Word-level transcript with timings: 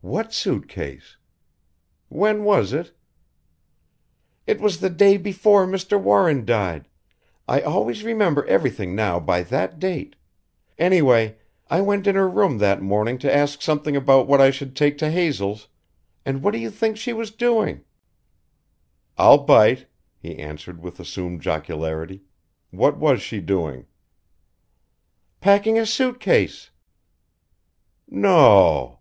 "What 0.00 0.32
suit 0.32 0.66
case? 0.66 1.18
When 2.08 2.42
was 2.44 2.72
it?" 2.72 2.96
"It 4.46 4.62
was 4.62 4.80
the 4.80 4.88
day 4.88 5.18
before 5.18 5.66
Mr. 5.66 6.00
Warren 6.00 6.46
died 6.46 6.88
I 7.46 7.60
always 7.60 8.02
remember 8.02 8.46
everything 8.46 8.94
now 8.94 9.20
by 9.20 9.42
that 9.42 9.78
date. 9.78 10.16
Anyway 10.78 11.36
I 11.68 11.82
went 11.82 12.06
in 12.06 12.14
her 12.14 12.30
room 12.30 12.56
that 12.56 12.80
morning 12.80 13.18
to 13.18 13.30
ask 13.36 13.60
something 13.60 13.94
about 13.94 14.26
what 14.26 14.40
I 14.40 14.50
should 14.50 14.74
take 14.74 14.96
to 15.00 15.10
Hazel's 15.10 15.68
and 16.24 16.42
what 16.42 16.52
do 16.52 16.58
you 16.58 16.70
think 16.70 16.96
she 16.96 17.12
was 17.12 17.30
doing?" 17.30 17.84
"I'll 19.18 19.36
bite," 19.44 19.84
he 20.16 20.38
answered 20.38 20.82
with 20.82 20.98
assumed 20.98 21.42
jocularity 21.42 22.22
"what 22.70 22.96
was 22.96 23.20
she 23.20 23.42
doing?" 23.42 23.84
"Packing 25.42 25.78
a 25.78 25.84
suit 25.84 26.20
case!" 26.20 26.70
"No?" 28.08 29.00